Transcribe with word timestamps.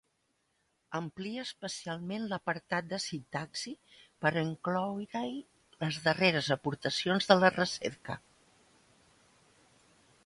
Amplia 0.99 1.41
especialment 1.47 2.25
l'apartat 2.31 2.87
de 2.93 2.99
sintaxi 3.03 3.75
per 4.25 4.33
incloure-hi 4.43 5.37
les 5.85 6.01
darreres 6.09 6.51
aportacions 6.59 7.31
de 7.33 7.41
la 7.45 7.53
recerca. 7.61 8.21